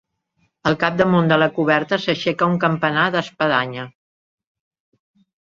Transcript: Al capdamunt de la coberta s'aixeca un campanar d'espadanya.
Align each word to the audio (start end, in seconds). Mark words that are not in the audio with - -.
Al 0.69 0.77
capdamunt 0.83 1.29
de 1.31 1.37
la 1.41 1.49
coberta 1.57 1.99
s'aixeca 2.05 2.49
un 2.53 2.57
campanar 2.65 3.05
d'espadanya. 3.17 3.87